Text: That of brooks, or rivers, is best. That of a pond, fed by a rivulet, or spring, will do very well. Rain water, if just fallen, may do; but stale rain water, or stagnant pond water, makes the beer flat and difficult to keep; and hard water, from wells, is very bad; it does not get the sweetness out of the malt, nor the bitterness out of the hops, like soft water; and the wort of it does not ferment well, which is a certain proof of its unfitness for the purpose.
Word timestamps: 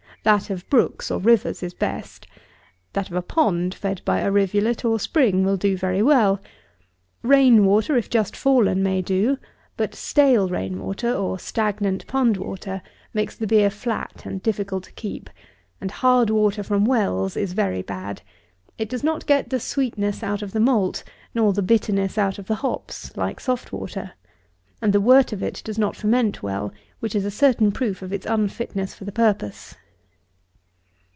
That 0.23 0.51
of 0.51 0.69
brooks, 0.69 1.09
or 1.09 1.19
rivers, 1.19 1.63
is 1.63 1.73
best. 1.73 2.27
That 2.93 3.09
of 3.09 3.15
a 3.15 3.23
pond, 3.23 3.73
fed 3.73 4.03
by 4.05 4.19
a 4.19 4.29
rivulet, 4.31 4.85
or 4.85 4.99
spring, 4.99 5.43
will 5.43 5.57
do 5.57 5.75
very 5.75 6.03
well. 6.03 6.39
Rain 7.23 7.65
water, 7.65 7.97
if 7.97 8.07
just 8.07 8.35
fallen, 8.37 8.83
may 8.83 9.01
do; 9.01 9.39
but 9.77 9.95
stale 9.95 10.47
rain 10.47 10.79
water, 10.79 11.11
or 11.11 11.39
stagnant 11.39 12.05
pond 12.05 12.37
water, 12.37 12.83
makes 13.15 13.35
the 13.35 13.47
beer 13.47 13.71
flat 13.71 14.23
and 14.23 14.43
difficult 14.43 14.83
to 14.83 14.91
keep; 14.91 15.27
and 15.81 15.89
hard 15.89 16.29
water, 16.29 16.61
from 16.61 16.85
wells, 16.85 17.35
is 17.35 17.53
very 17.53 17.81
bad; 17.81 18.21
it 18.77 18.89
does 18.89 19.03
not 19.03 19.25
get 19.25 19.49
the 19.49 19.59
sweetness 19.59 20.21
out 20.21 20.43
of 20.43 20.51
the 20.51 20.59
malt, 20.59 21.03
nor 21.33 21.51
the 21.51 21.63
bitterness 21.63 22.15
out 22.19 22.37
of 22.37 22.45
the 22.45 22.55
hops, 22.61 23.17
like 23.17 23.39
soft 23.39 23.73
water; 23.73 24.11
and 24.83 24.93
the 24.93 25.01
wort 25.01 25.33
of 25.33 25.41
it 25.41 25.63
does 25.65 25.79
not 25.79 25.95
ferment 25.95 26.43
well, 26.43 26.71
which 26.99 27.15
is 27.15 27.25
a 27.25 27.31
certain 27.31 27.71
proof 27.71 28.03
of 28.03 28.13
its 28.13 28.27
unfitness 28.27 28.93
for 28.93 29.03
the 29.03 29.11
purpose. 29.11 29.73